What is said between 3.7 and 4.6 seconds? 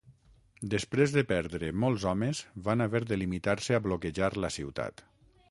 a bloquejar la